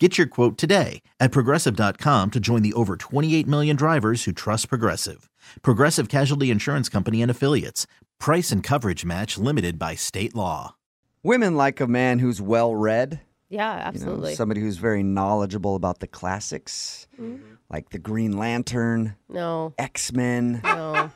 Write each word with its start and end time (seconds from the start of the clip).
Get 0.00 0.18
your 0.18 0.26
quote 0.26 0.58
today 0.58 1.02
at 1.20 1.30
progressive.com 1.30 2.32
to 2.32 2.40
join 2.40 2.62
the 2.62 2.72
over 2.72 2.96
28 2.96 3.46
million 3.46 3.76
drivers 3.76 4.24
who 4.24 4.32
trust 4.32 4.68
Progressive. 4.68 5.30
Progressive 5.62 6.08
Casualty 6.08 6.50
Insurance 6.50 6.88
Company 6.88 7.22
and 7.22 7.30
Affiliates. 7.30 7.86
Price 8.18 8.50
and 8.50 8.60
coverage 8.60 9.04
match 9.04 9.38
limited 9.38 9.78
by 9.78 9.94
state 9.94 10.34
law. 10.34 10.74
Women 11.22 11.54
like 11.56 11.80
a 11.80 11.86
man 11.86 12.18
who's 12.18 12.42
well 12.42 12.74
read. 12.74 13.20
Yeah, 13.48 13.72
You 13.76 13.78
know, 13.82 13.86
absolutely. 13.86 14.34
somebody 14.34 14.60
who's 14.62 14.78
very 14.78 15.04
knowledgeable 15.04 15.76
about 15.76 16.00
the 16.00 16.08
classics, 16.08 17.06
mm-hmm. 17.20 17.54
like 17.70 17.90
the 17.90 18.00
Green 18.00 18.36
Lantern, 18.36 19.14
no, 19.28 19.74
X 19.78 20.12
Men, 20.12 20.60
no. 20.64 21.12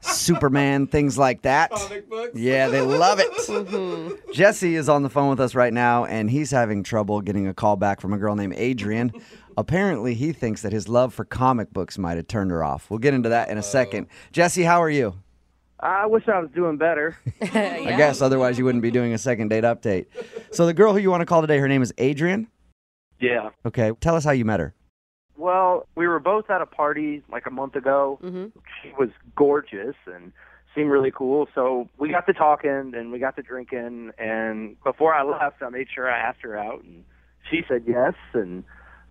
Superman, 0.00 0.86
things 0.86 1.18
like 1.18 1.42
that. 1.42 1.70
Yeah, 2.34 2.68
they 2.68 2.80
love 2.80 3.18
it. 3.20 3.28
Mm-hmm. 3.50 4.32
Jesse 4.32 4.74
is 4.76 4.88
on 4.88 5.02
the 5.02 5.10
phone 5.10 5.28
with 5.28 5.40
us 5.40 5.54
right 5.54 5.72
now, 5.72 6.04
and 6.04 6.30
he's 6.30 6.50
having 6.50 6.82
trouble 6.82 7.20
getting 7.20 7.46
a 7.48 7.54
call 7.54 7.76
back 7.76 8.00
from 8.00 8.12
a 8.12 8.18
girl 8.18 8.36
named 8.36 8.54
Adrian. 8.56 9.12
Apparently, 9.56 10.14
he 10.14 10.32
thinks 10.32 10.62
that 10.62 10.72
his 10.72 10.88
love 10.88 11.12
for 11.12 11.24
comic 11.24 11.72
books 11.72 11.98
might 11.98 12.16
have 12.16 12.28
turned 12.28 12.50
her 12.50 12.62
off. 12.64 12.88
We'll 12.90 12.98
get 13.00 13.12
into 13.12 13.28
that 13.30 13.48
in 13.50 13.58
a 13.58 13.62
second. 13.62 14.06
Jesse, 14.32 14.62
how 14.62 14.80
are 14.82 14.88
you? 14.90 15.14
I 15.80 16.06
wish 16.06 16.28
I 16.28 16.38
was 16.38 16.50
doing 16.54 16.76
better. 16.76 17.16
I 17.42 17.94
guess 17.96 18.20
otherwise 18.22 18.58
you 18.58 18.64
wouldn't 18.64 18.82
be 18.82 18.90
doing 18.90 19.12
a 19.12 19.18
second 19.18 19.48
date 19.48 19.64
update. 19.64 20.06
So 20.52 20.64
the 20.66 20.74
girl 20.74 20.92
who 20.92 20.98
you 20.98 21.10
want 21.10 21.22
to 21.22 21.26
call 21.26 21.40
today, 21.40 21.58
her 21.58 21.68
name 21.68 21.82
is 21.82 21.92
Adrian. 21.98 22.48
yeah. 23.20 23.50
Okay, 23.66 23.92
tell 24.00 24.14
us 24.14 24.24
how 24.24 24.30
you 24.32 24.44
met 24.44 24.60
her. 24.60 24.74
Well, 25.40 25.86
we 25.96 26.06
were 26.06 26.20
both 26.20 26.50
at 26.50 26.60
a 26.60 26.66
party 26.66 27.22
like 27.32 27.46
a 27.46 27.50
month 27.50 27.74
ago. 27.74 28.18
hmm 28.20 28.46
She 28.82 28.92
was 28.98 29.08
gorgeous 29.34 29.96
and 30.06 30.32
seemed 30.74 30.90
really 30.90 31.10
cool. 31.10 31.48
So 31.54 31.88
we 31.98 32.10
got 32.10 32.26
to 32.26 32.34
talking 32.34 32.92
and 32.94 33.10
we 33.10 33.18
got 33.18 33.36
to 33.36 33.42
drinking. 33.42 34.10
And 34.18 34.76
before 34.84 35.14
I 35.14 35.22
left, 35.22 35.62
I 35.62 35.70
made 35.70 35.88
sure 35.92 36.10
I 36.10 36.18
asked 36.18 36.42
her 36.42 36.56
out, 36.58 36.84
and 36.84 37.04
she 37.50 37.62
said 37.66 37.84
yes. 37.86 38.12
And 38.34 38.64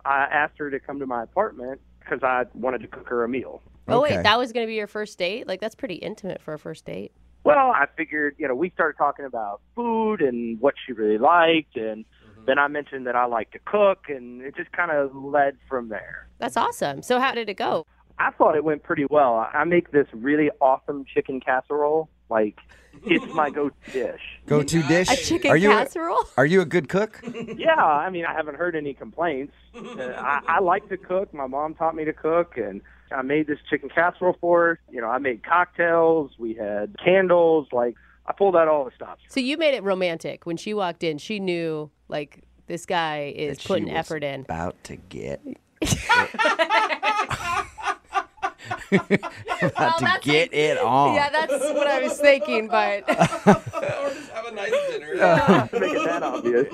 I 0.04 0.26
asked 0.30 0.54
her 0.58 0.70
to 0.70 0.78
come 0.78 1.00
to 1.00 1.06
my 1.06 1.24
apartment 1.24 1.80
because 1.98 2.20
I 2.22 2.44
wanted 2.54 2.82
to 2.82 2.86
cook 2.86 3.08
her 3.08 3.24
a 3.24 3.28
meal. 3.28 3.60
Oh 3.88 4.02
Okay. 4.02 4.16
wait, 4.18 4.22
that 4.22 4.38
was 4.38 4.52
going 4.52 4.64
to 4.64 4.68
be 4.70 4.76
your 4.76 4.86
first 4.86 5.18
date? 5.18 5.48
Like 5.48 5.60
that's 5.60 5.74
pretty 5.74 5.96
intimate 5.96 6.40
for 6.40 6.54
a 6.54 6.58
first 6.60 6.84
date. 6.84 7.10
Well, 7.42 7.72
I 7.74 7.86
figured, 7.96 8.36
you 8.38 8.46
know, 8.46 8.54
we 8.54 8.70
started 8.70 8.96
talking 8.98 9.24
about 9.24 9.62
food 9.74 10.20
and 10.20 10.60
what 10.60 10.74
she 10.86 10.92
really 10.92 11.18
liked, 11.18 11.74
and 11.76 12.04
then 12.50 12.58
I 12.58 12.66
mentioned 12.68 13.06
that 13.06 13.14
I 13.16 13.26
like 13.26 13.52
to 13.52 13.58
cook, 13.60 14.06
and 14.08 14.42
it 14.42 14.56
just 14.56 14.72
kind 14.72 14.90
of 14.90 15.14
led 15.14 15.56
from 15.68 15.88
there. 15.88 16.26
That's 16.38 16.56
awesome. 16.56 17.02
So 17.02 17.20
how 17.20 17.32
did 17.32 17.48
it 17.48 17.56
go? 17.56 17.86
I 18.18 18.30
thought 18.32 18.56
it 18.56 18.64
went 18.64 18.82
pretty 18.82 19.06
well. 19.08 19.34
I 19.36 19.50
I 19.54 19.64
make 19.64 19.92
this 19.92 20.06
really 20.12 20.50
awesome 20.60 21.04
chicken 21.06 21.40
casserole. 21.40 22.10
Like, 22.28 22.58
it's 23.04 23.32
my 23.32 23.48
go-to 23.58 23.92
dish. 23.92 24.20
Go 24.46 24.62
to 24.62 24.82
dish. 24.82 25.10
A 25.10 25.16
chicken 25.16 25.50
are 25.50 25.56
you 25.56 25.68
casserole? 25.70 26.24
are 26.36 26.44
you 26.46 26.60
a 26.60 26.66
good 26.66 26.88
cook? 26.88 27.22
Yeah, 27.56 27.74
I 27.76 28.10
mean, 28.10 28.24
I 28.26 28.32
haven't 28.32 28.56
heard 28.56 28.74
any 28.76 28.94
complaints. 28.94 29.52
Uh, 29.74 30.12
I, 30.16 30.40
I 30.46 30.60
like 30.60 30.88
to 30.88 30.96
cook. 30.96 31.32
My 31.34 31.46
mom 31.46 31.74
taught 31.74 31.94
me 31.94 32.04
to 32.04 32.12
cook, 32.12 32.56
and 32.56 32.80
I 33.12 33.22
made 33.22 33.46
this 33.46 33.58
chicken 33.68 33.88
casserole 33.88 34.36
for 34.40 34.60
her. 34.60 34.80
You 34.90 35.00
know, 35.00 35.08
I 35.08 35.18
made 35.18 35.42
cocktails. 35.44 36.32
We 36.38 36.54
had 36.54 36.96
candles. 37.02 37.68
Like, 37.72 37.96
I 38.30 38.32
pulled 38.32 38.54
out 38.54 38.68
all 38.68 38.84
the 38.84 38.92
stops. 38.94 39.24
So 39.28 39.40
you 39.40 39.56
made 39.56 39.74
it 39.74 39.82
romantic. 39.82 40.46
When 40.46 40.56
she 40.56 40.72
walked 40.72 41.02
in, 41.02 41.18
she 41.18 41.40
knew 41.40 41.90
like 42.06 42.44
this 42.68 42.86
guy 42.86 43.32
is 43.34 43.56
That 43.56 43.62
she 43.62 43.66
putting 43.68 43.84
was 43.86 43.94
effort 43.96 44.22
in. 44.22 44.42
About 44.42 44.76
to 44.84 44.94
get. 44.94 45.40
about 48.92 49.98
to 49.98 50.04
that's 50.04 50.24
get 50.24 50.52
it 50.54 50.78
on. 50.84 51.14
Yeah, 51.16 51.28
that's 51.30 51.52
what 51.52 51.86
I 51.88 52.00
was 52.02 52.18
thinking, 52.20 52.68
but 52.68 53.02
or 53.08 53.14
just 54.14 54.30
have 54.30 54.46
a 54.46 54.52
nice 54.52 54.70
dinner. 54.90 55.14
Making 55.72 56.04
that 56.04 56.22
obvious. 56.22 56.66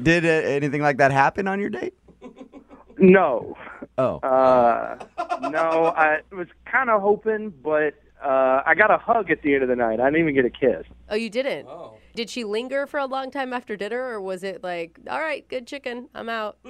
Did 0.00 0.24
uh, 0.24 0.28
anything 0.28 0.82
like 0.82 0.98
that 0.98 1.10
happen 1.10 1.48
on 1.48 1.58
your 1.58 1.70
date? 1.70 1.94
No. 2.98 3.56
Oh, 3.98 4.18
Uh, 4.18 4.96
no, 5.50 5.92
I 5.96 6.20
was 6.30 6.46
kind 6.66 6.88
of 6.90 7.00
hoping, 7.02 7.50
but 7.62 7.94
uh, 8.22 8.62
I 8.64 8.74
got 8.74 8.90
a 8.90 8.98
hug 8.98 9.30
at 9.30 9.42
the 9.42 9.54
end 9.54 9.62
of 9.62 9.68
the 9.68 9.76
night. 9.76 10.00
I 10.00 10.10
didn't 10.10 10.20
even 10.20 10.34
get 10.34 10.44
a 10.44 10.50
kiss. 10.50 10.86
oh, 11.08 11.14
you 11.14 11.30
didn't. 11.30 11.66
Oh. 11.68 11.96
Did 12.14 12.30
she 12.30 12.44
linger 12.44 12.86
for 12.86 12.98
a 13.00 13.06
long 13.06 13.30
time 13.30 13.52
after 13.52 13.76
dinner, 13.76 14.02
or 14.02 14.20
was 14.20 14.42
it 14.44 14.62
like, 14.62 14.98
all 15.08 15.20
right, 15.20 15.46
good 15.48 15.66
chicken, 15.66 16.08
I'm 16.14 16.28
out? 16.28 16.58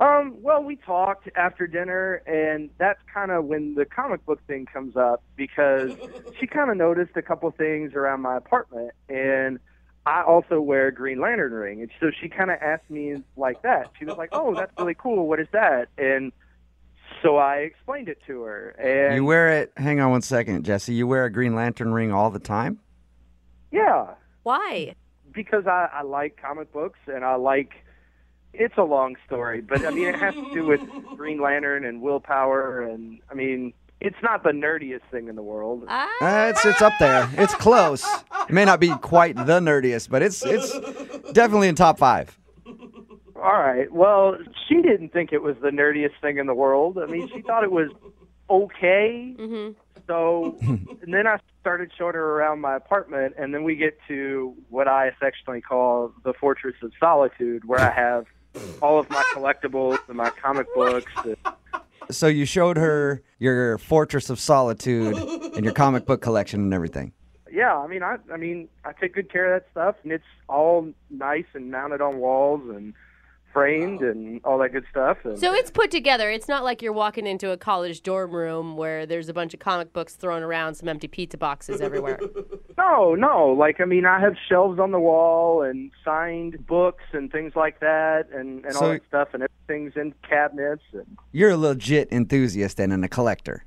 Um, 0.00 0.36
well, 0.42 0.62
we 0.62 0.76
talked 0.76 1.28
after 1.34 1.66
dinner, 1.66 2.22
and 2.24 2.70
that's 2.78 3.00
kind 3.12 3.32
of 3.32 3.46
when 3.46 3.74
the 3.74 3.84
comic 3.84 4.24
book 4.24 4.38
thing 4.46 4.64
comes 4.64 4.96
up 4.96 5.24
because 5.34 5.90
she 6.38 6.46
kind 6.46 6.70
of 6.70 6.76
noticed 6.76 7.16
a 7.16 7.22
couple 7.22 7.50
things 7.50 7.94
around 7.94 8.20
my 8.22 8.36
apartment, 8.36 8.92
and 9.08 9.58
I 10.06 10.22
also 10.22 10.60
wear 10.60 10.86
a 10.86 10.94
Green 10.94 11.20
Lantern 11.20 11.52
ring, 11.52 11.80
and 11.80 11.90
so 11.98 12.12
she 12.20 12.28
kind 12.28 12.50
of 12.52 12.58
asked 12.62 12.88
me 12.88 13.16
like 13.36 13.62
that. 13.62 13.90
She 13.98 14.04
was 14.04 14.16
like, 14.16 14.28
"Oh, 14.30 14.54
that's 14.54 14.70
really 14.78 14.94
cool. 14.94 15.26
What 15.26 15.40
is 15.40 15.48
that?" 15.52 15.88
And 15.98 16.30
so 17.22 17.36
I 17.36 17.56
explained 17.58 18.08
it 18.08 18.18
to 18.26 18.42
her, 18.42 18.70
and 18.70 19.14
you 19.14 19.24
wear 19.24 19.48
it. 19.60 19.72
Hang 19.76 20.00
on 20.00 20.10
one 20.10 20.22
second, 20.22 20.64
Jesse. 20.64 20.94
You 20.94 21.06
wear 21.06 21.24
a 21.24 21.30
Green 21.32 21.54
Lantern 21.54 21.92
ring 21.92 22.12
all 22.12 22.30
the 22.30 22.38
time. 22.38 22.78
yeah, 23.70 24.14
Why? 24.42 24.94
because 25.32 25.66
I, 25.66 25.88
I 25.92 26.02
like 26.02 26.38
comic 26.40 26.72
books 26.72 26.98
and 27.06 27.24
I 27.24 27.34
like. 27.36 27.72
It's 28.54 28.76
a 28.78 28.82
long 28.82 29.14
story, 29.26 29.60
but 29.60 29.84
I 29.84 29.90
mean 29.90 30.08
it 30.08 30.16
has 30.16 30.34
to 30.34 30.50
do 30.54 30.66
with 30.66 30.80
Green 31.16 31.40
Lantern 31.40 31.84
and 31.84 32.00
willpower, 32.00 32.80
and 32.82 33.20
I 33.30 33.34
mean 33.34 33.74
it's 34.00 34.16
not 34.22 34.42
the 34.42 34.50
nerdiest 34.50 35.02
thing 35.10 35.28
in 35.28 35.36
the 35.36 35.42
world. 35.42 35.84
Ah, 35.86 36.08
Uh, 36.22 36.48
it's 36.50 36.64
it's 36.64 36.80
up 36.82 36.94
there. 36.98 37.28
It's 37.34 37.54
close. 37.54 38.04
It 38.48 38.52
may 38.54 38.64
not 38.64 38.80
be 38.80 38.88
quite 39.02 39.36
the 39.36 39.60
nerdiest, 39.60 40.08
but 40.08 40.22
it's 40.22 40.42
it's 40.44 40.72
definitely 41.32 41.68
in 41.68 41.74
top 41.74 41.98
five. 41.98 42.36
All 43.50 43.58
right, 43.58 43.90
well 43.90 44.36
she 44.68 44.82
didn't 44.82 45.12
think 45.12 45.32
it 45.32 45.42
was 45.42 45.56
the 45.62 45.70
nerdiest 45.70 46.20
thing 46.20 46.36
in 46.38 46.46
the 46.46 46.54
world. 46.54 46.98
I 46.98 47.06
mean 47.06 47.28
she 47.34 47.40
thought 47.42 47.64
it 47.64 47.72
was 47.72 47.88
okay. 48.50 49.34
hmm 49.38 49.70
So, 50.06 50.56
and 50.62 51.12
then 51.14 51.26
I 51.26 51.38
started 51.60 51.90
showing 51.96 52.14
her 52.14 52.36
around 52.36 52.60
my 52.60 52.76
apartment, 52.76 53.34
and 53.38 53.52
then 53.54 53.62
we 53.64 53.74
get 53.76 53.98
to 54.08 54.54
what 54.70 54.86
I 54.88 55.06
affectionately 55.06 55.60
call 55.60 56.12
the 56.24 56.32
Fortress 56.34 56.74
of 56.82 56.92
Solitude, 57.00 57.64
where 57.66 57.80
I 57.80 57.90
have 57.90 58.26
all 58.82 58.98
of 58.98 59.08
my 59.10 59.22
collectibles 59.34 59.98
and 60.08 60.16
my 60.16 60.30
comic 60.30 60.66
books. 60.74 61.12
And, 61.24 61.36
So 62.10 62.26
you 62.26 62.46
showed 62.46 62.76
her 62.78 63.22
your 63.38 63.76
Fortress 63.78 64.30
of 64.30 64.40
Solitude 64.40 65.14
and 65.54 65.62
your 65.64 65.74
comic 65.74 66.06
book 66.06 66.22
collection 66.22 66.60
and 66.60 66.72
everything. 66.72 67.12
yeah, 67.50 67.76
I 67.76 67.86
mean, 67.86 68.02
I, 68.02 68.16
I 68.32 68.36
mean, 68.38 68.68
I 68.86 68.92
take 68.92 69.14
good 69.14 69.30
care 69.30 69.54
of 69.54 69.62
that 69.62 69.70
stuff, 69.72 69.96
and 70.04 70.12
it's 70.12 70.24
all 70.48 70.88
nice 71.10 71.44
and 71.52 71.70
mounted 71.70 72.00
on 72.00 72.16
walls 72.18 72.62
and 72.74 72.94
framed 73.52 74.02
and 74.02 74.40
all 74.44 74.58
that 74.58 74.72
good 74.72 74.84
stuff. 74.90 75.18
And, 75.24 75.38
So 75.38 75.52
it's 75.54 75.70
put 75.70 75.90
together. 75.90 76.30
It's 76.30 76.48
not 76.48 76.64
like 76.64 76.82
you're 76.82 76.92
walking 76.92 77.26
into 77.26 77.50
a 77.50 77.56
college 77.56 78.02
dorm 78.02 78.32
room 78.32 78.76
where 78.76 79.06
there's 79.06 79.28
a 79.28 79.34
bunch 79.34 79.54
of 79.54 79.60
comic 79.60 79.92
books 79.92 80.14
thrown 80.14 80.42
around, 80.42 80.74
some 80.74 80.88
empty 80.88 81.08
pizza 81.08 81.38
boxes 81.38 81.80
everywhere. 81.80 82.18
no, 82.78 83.14
no, 83.14 83.48
like 83.48 83.80
I 83.80 83.84
mean, 83.84 84.06
I 84.06 84.20
have 84.20 84.34
shelves 84.48 84.78
on 84.78 84.90
the 84.92 85.00
wall 85.00 85.62
and 85.62 85.90
signed 86.04 86.66
books 86.66 87.04
and 87.12 87.30
things 87.30 87.54
like 87.56 87.80
that, 87.80 88.26
and 88.32 88.64
and 88.64 88.74
So- 88.74 88.84
all 88.86 88.92
that 88.92 89.02
stuff, 89.08 89.28
and 89.34 89.42
everything's 89.44 89.96
in 89.96 90.14
cabinets 90.28 90.82
and. 90.92 91.16
You're 91.32 91.50
a 91.50 91.56
legit 91.56 92.12
enthusiast 92.12 92.78
and 92.80 93.04
a 93.04 93.08
collector. 93.08 93.64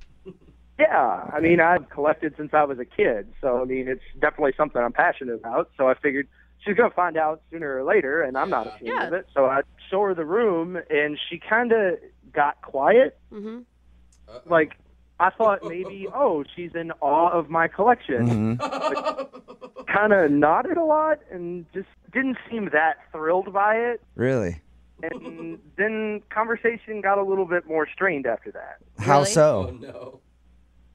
Yeah, 0.80 1.30
I 1.32 1.40
mean, 1.40 1.60
I've 1.60 1.90
collected 1.90 2.34
since 2.38 2.56
I 2.56 2.64
was 2.64 2.80
a 2.80 2.86
kid, 2.86 3.32
so 3.40 3.62
I 3.62 3.66
mean, 3.66 3.88
it's 3.88 4.02
definitely 4.20 4.54
something 4.58 4.82
I'm 4.82 4.92
passionate 4.94 5.36
about. 5.36 5.70
So 5.78 5.88
I 5.88 5.94
figured 5.94 6.28
she's 6.66 6.76
gonna 6.76 6.90
find 6.92 7.18
out 7.18 7.42
sooner 7.52 7.78
or 7.78 7.84
later, 7.84 8.22
and 8.22 8.38
I'm 8.38 8.50
not 8.50 8.68
ashamed 8.68 8.94
Yeah. 8.98 9.08
of 9.08 9.14
it. 9.14 9.28
So 9.34 9.46
I 9.46 9.62
show 9.90 10.02
her 10.04 10.14
the 10.16 10.26
room, 10.26 10.78
and 10.90 11.18
she 11.30 11.40
kind 11.40 11.72
of 11.72 11.96
got 12.34 12.62
quiet. 12.62 13.18
hmm 13.32 13.60
Like 14.46 14.74
I 15.20 15.30
thought 15.30 15.64
maybe, 15.68 16.08
oh, 16.14 16.44
she's 16.56 16.72
in 16.76 16.92
awe 17.02 17.30
of 17.32 17.50
my 17.50 17.68
collection. 17.68 18.58
Mhm. 18.62 19.88
Kind 19.88 20.14
of 20.14 20.32
nodded 20.32 20.78
a 20.78 20.84
lot, 20.86 21.20
and 21.32 21.66
just 21.74 21.90
didn't 22.14 22.38
seem 22.50 22.70
that 22.72 22.96
thrilled 23.12 23.52
by 23.52 23.76
it. 23.76 24.02
Really? 24.16 24.62
And 25.04 25.60
then 25.78 26.22
conversation 26.30 27.02
got 27.02 27.18
a 27.18 27.24
little 27.24 27.46
bit 27.46 27.68
more 27.68 27.88
strained 27.94 28.26
after 28.26 28.52
that. 28.52 28.78
How 29.00 29.20
Really? 29.20 29.32
Oh 29.32 29.34
so? 29.34 29.78
no. 29.82 30.20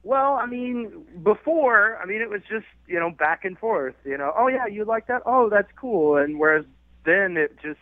Well, 0.07 0.35
I 0.35 0.45
mean, 0.45 1.03
before, 1.21 1.99
I 2.01 2.05
mean, 2.05 2.21
it 2.21 2.29
was 2.29 2.39
just, 2.49 2.65
you 2.87 2.97
know, 2.97 3.11
back 3.11 3.43
and 3.43 3.59
forth, 3.59 3.93
you 4.05 4.17
know, 4.17 4.31
oh, 4.37 4.47
yeah, 4.47 4.65
you 4.65 4.85
like 4.85 5.07
that? 5.07 5.21
Oh, 5.25 5.49
that's 5.49 5.67
cool. 5.75 6.15
And 6.15 6.39
whereas 6.39 6.63
then 7.03 7.35
it 7.35 7.57
just 7.61 7.81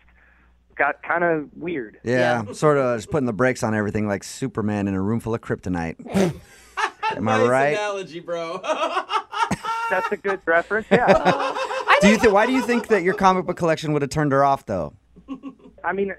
got 0.75 1.03
kind 1.03 1.23
of 1.23 1.49
weird. 1.55 1.99
Yeah, 2.03 2.51
sort 2.53 2.79
of 2.79 2.97
just 2.97 3.11
putting 3.11 3.27
the 3.27 3.33
brakes 3.33 3.61
on 3.61 3.75
everything 3.75 4.07
like 4.07 4.23
Superman 4.23 4.87
in 4.87 4.95
a 4.95 5.01
room 5.03 5.19
full 5.19 5.35
of 5.35 5.41
kryptonite. 5.41 5.99
Am 7.15 7.29
I 7.29 7.43
right? 7.45 7.77
analogy, 7.77 8.21
bro. 8.21 8.59
That's 9.91 10.11
a 10.11 10.17
good 10.17 10.39
reference. 10.47 10.87
Yeah. 10.89 11.05
I 11.07 11.99
Do 12.01 12.07
you 12.07 12.13
think 12.13 12.23
think? 12.23 12.33
Why 12.33 12.47
do 12.47 12.53
you 12.53 12.63
think 12.63 12.87
that 12.87 13.03
your 13.03 13.13
comic 13.13 13.45
book 13.45 13.55
collection 13.55 13.93
would 13.93 14.01
have 14.01 14.09
turned 14.09 14.31
her 14.31 14.43
off, 14.43 14.65
though? 14.65 14.95
I 15.83 15.93
mean, 15.93 16.11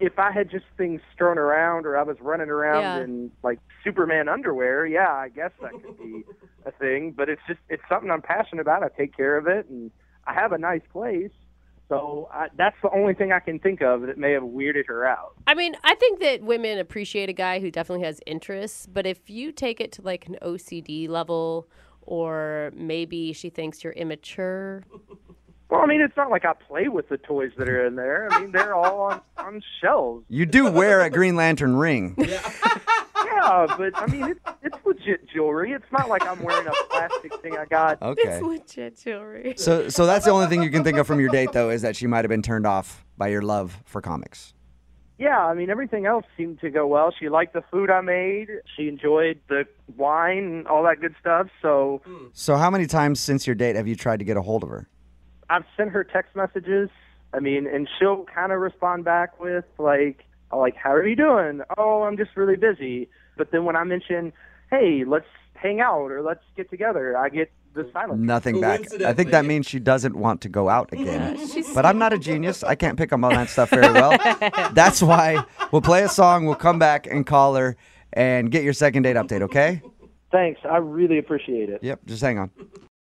if 0.00 0.18
I 0.18 0.32
had 0.32 0.50
just 0.50 0.64
things 0.76 1.00
strewn 1.12 1.38
around 1.38 1.86
or 1.86 1.96
I 1.96 2.02
was 2.02 2.16
running 2.20 2.48
around 2.50 2.82
Yeah. 2.82 3.04
in 3.04 3.30
like 3.42 3.58
Superman 3.82 4.28
underwear, 4.28 4.86
yeah, 4.86 5.12
I 5.12 5.28
guess 5.28 5.50
that 5.62 5.72
could 5.72 5.98
be 5.98 6.24
a 6.66 6.72
thing. 6.72 7.12
But 7.12 7.28
it's 7.28 7.42
just 7.46 7.60
it's 7.68 7.82
something 7.88 8.10
I'm 8.10 8.22
passionate 8.22 8.60
about. 8.62 8.82
I 8.82 8.88
take 8.96 9.16
care 9.16 9.36
of 9.36 9.46
it, 9.46 9.66
and 9.68 9.90
I 10.26 10.34
have 10.34 10.52
a 10.52 10.58
nice 10.58 10.82
place. 10.92 11.30
So 11.90 12.28
I, 12.32 12.48
that's 12.56 12.76
the 12.82 12.90
only 12.90 13.12
thing 13.12 13.30
I 13.30 13.40
can 13.40 13.58
think 13.58 13.82
of 13.82 14.02
that 14.02 14.16
may 14.16 14.32
have 14.32 14.42
weirded 14.42 14.86
her 14.86 15.04
out. 15.06 15.34
I 15.46 15.52
mean, 15.54 15.76
I 15.84 15.94
think 15.96 16.18
that 16.20 16.42
women 16.42 16.78
appreciate 16.78 17.28
a 17.28 17.34
guy 17.34 17.60
who 17.60 17.70
definitely 17.70 18.06
has 18.06 18.20
interests, 18.26 18.86
but 18.90 19.06
if 19.06 19.28
you 19.28 19.52
take 19.52 19.80
it 19.82 19.92
to 19.92 20.02
like 20.02 20.26
an 20.26 20.36
OCD 20.40 21.08
level 21.10 21.68
or 22.00 22.72
maybe 22.74 23.34
she 23.34 23.50
thinks 23.50 23.84
you're 23.84 23.92
immature, 23.92 24.82
Well, 25.74 25.82
I 25.82 25.86
mean, 25.86 26.02
it's 26.02 26.16
not 26.16 26.30
like 26.30 26.44
I 26.44 26.52
play 26.52 26.86
with 26.86 27.08
the 27.08 27.18
toys 27.18 27.50
that 27.58 27.68
are 27.68 27.84
in 27.84 27.96
there. 27.96 28.28
I 28.30 28.40
mean, 28.40 28.52
they're 28.52 28.76
all 28.76 29.00
on, 29.10 29.20
on 29.36 29.60
shelves. 29.80 30.24
You 30.28 30.46
do 30.46 30.70
wear 30.70 31.00
a 31.00 31.10
Green 31.10 31.34
Lantern 31.34 31.76
ring. 31.76 32.14
Yeah, 33.24 33.66
yeah, 33.66 33.74
but 33.76 33.96
I 33.96 34.06
mean, 34.06 34.22
it's, 34.24 34.40
it's 34.62 34.76
legit 34.84 35.28
jewelry. 35.28 35.72
It's 35.72 35.90
not 35.90 36.08
like 36.08 36.24
I'm 36.26 36.42
wearing 36.42 36.66
a 36.66 36.72
plastic 36.90 37.34
thing 37.40 37.56
I 37.56 37.64
got. 37.64 38.00
Okay. 38.00 38.22
it's 38.22 38.42
legit 38.42 38.98
jewelry. 39.02 39.54
So, 39.56 39.88
so 39.88 40.06
that's 40.06 40.26
the 40.26 40.30
only 40.30 40.46
thing 40.46 40.62
you 40.62 40.70
can 40.70 40.84
think 40.84 40.98
of 40.98 41.06
from 41.06 41.18
your 41.20 41.30
date, 41.30 41.52
though, 41.52 41.70
is 41.70 41.82
that 41.82 41.96
she 41.96 42.06
might 42.06 42.24
have 42.24 42.28
been 42.28 42.42
turned 42.42 42.66
off 42.66 43.04
by 43.16 43.28
your 43.28 43.42
love 43.42 43.82
for 43.84 44.00
comics. 44.00 44.54
Yeah, 45.18 45.38
I 45.38 45.54
mean, 45.54 45.70
everything 45.70 46.06
else 46.06 46.24
seemed 46.36 46.60
to 46.60 46.70
go 46.70 46.86
well. 46.86 47.12
She 47.18 47.28
liked 47.28 47.54
the 47.54 47.64
food 47.72 47.90
I 47.90 48.00
made. 48.00 48.48
She 48.76 48.88
enjoyed 48.88 49.40
the 49.48 49.64
wine 49.96 50.44
and 50.44 50.66
all 50.68 50.84
that 50.84 51.00
good 51.00 51.14
stuff. 51.20 51.48
So 51.62 52.02
hmm. 52.04 52.26
So, 52.32 52.56
how 52.56 52.70
many 52.70 52.86
times 52.86 53.20
since 53.20 53.46
your 53.46 53.56
date 53.56 53.74
have 53.74 53.88
you 53.88 53.96
tried 53.96 54.18
to 54.18 54.24
get 54.24 54.36
a 54.36 54.42
hold 54.42 54.62
of 54.62 54.68
her? 54.68 54.88
I've 55.50 55.64
sent 55.76 55.90
her 55.90 56.04
text 56.04 56.34
messages. 56.36 56.90
I 57.32 57.40
mean, 57.40 57.66
and 57.66 57.88
she'll 57.98 58.24
kind 58.24 58.52
of 58.52 58.60
respond 58.60 59.04
back 59.04 59.40
with 59.40 59.64
like, 59.78 60.24
oh, 60.50 60.58
like, 60.58 60.76
how 60.76 60.92
are 60.92 61.06
you 61.06 61.16
doing? 61.16 61.62
Oh, 61.76 62.02
I'm 62.02 62.16
just 62.16 62.36
really 62.36 62.56
busy. 62.56 63.08
But 63.36 63.50
then 63.50 63.64
when 63.64 63.76
I 63.76 63.84
mention, 63.84 64.32
hey, 64.70 65.04
let's 65.06 65.26
hang 65.54 65.80
out 65.80 66.10
or 66.10 66.22
let's 66.22 66.44
get 66.56 66.70
together, 66.70 67.16
I 67.16 67.28
get 67.28 67.50
the 67.74 67.88
silence. 67.92 68.20
Nothing 68.20 68.60
back. 68.60 68.82
I 69.02 69.12
think 69.12 69.30
that 69.30 69.44
means 69.44 69.66
she 69.66 69.80
doesn't 69.80 70.14
want 70.14 70.40
to 70.42 70.48
go 70.48 70.68
out 70.68 70.92
again. 70.92 71.38
but 71.74 71.84
I'm 71.84 71.98
not 71.98 72.12
a 72.12 72.18
genius. 72.18 72.62
I 72.62 72.76
can't 72.76 72.96
pick 72.96 73.12
up 73.12 73.22
on 73.22 73.34
that 73.34 73.48
stuff 73.48 73.70
very 73.70 73.92
well. 73.92 74.16
That's 74.72 75.02
why 75.02 75.44
we'll 75.72 75.82
play 75.82 76.02
a 76.02 76.08
song, 76.08 76.46
we'll 76.46 76.54
come 76.54 76.78
back 76.78 77.06
and 77.06 77.26
call 77.26 77.56
her 77.56 77.76
and 78.12 78.50
get 78.50 78.62
your 78.62 78.72
second 78.72 79.02
date 79.02 79.16
update, 79.16 79.42
okay? 79.42 79.82
Thanks, 80.30 80.60
I 80.68 80.76
really 80.78 81.18
appreciate 81.18 81.68
it. 81.68 81.82
Yep, 81.82 82.06
just 82.06 82.22
hang 82.22 82.38
on. 82.38 82.50